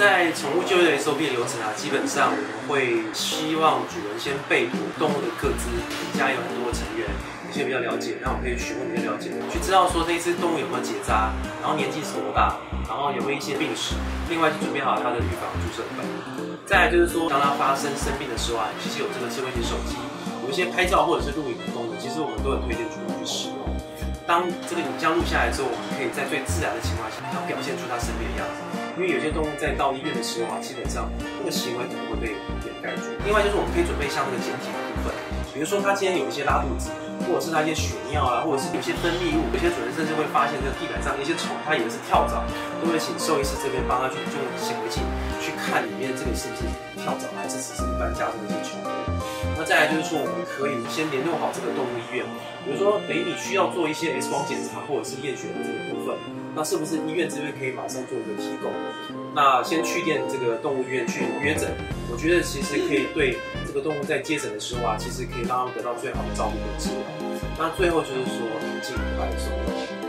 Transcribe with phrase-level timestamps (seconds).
[0.00, 5.68] 在宠物就医的 SOP 流程啊，基本上我们会希望主人先备妥动物的个资，
[6.16, 7.04] 家有很多成员，
[7.44, 12.56] 有些比较了解，那我可以询问比较了解，去知道说这只动物有没有结扎，然后年纪是多大，
[12.88, 13.92] 然后有没有一些病史，
[14.32, 16.00] 另外就准备好它的预防注射本。
[16.64, 20.00] 再来就是说，当它发生生病的时候啊，其实有这个智慧型手机，
[20.40, 23.69] 有一些拍照或者是录影的功能，其实我们都很推荐主人去使用。
[24.30, 28.62] 当这个影像录下来之后，我们可以在最自然的情况下，它表现出它生病的样子。
[28.94, 31.10] 因为有些动物在到医院的时候啊，基本上
[31.42, 33.10] 那个行为可能会被掩盖住。
[33.26, 35.10] 另外就是我们可以准备像那个检体的部分，
[35.50, 36.94] 比如说它今天有一些拉肚子，
[37.26, 42.46] 或者是它一些血尿啊，或者是有些分泌物，有些主人甚至会发现这个地板上一些虫，它以为是跳蚤，
[42.78, 45.02] 都会请兽医师这边帮他去用显微镜
[45.42, 46.62] 去看里面这个是不是
[47.02, 48.59] 跳蚤，还是只是一般家中的一些虫。
[48.59, 48.59] 那
[49.70, 52.26] 再来就是说，我们可以先联络好这个动物医院，
[52.66, 56.18] 比如说，等你需要做一些 X 光检查或者是验血的这个部分，
[56.56, 58.72] 那是不是医院这边可以马上做一个提供？
[59.32, 61.70] 那先去电这个动物医院去约诊，
[62.10, 67.06] 我觉得其实可以对这个动物在接诊的时候啊，其实可以让他们得到最好的照顾跟治疗。
[67.56, 68.42] 那最后就是说，
[68.82, 69.99] 尽快收。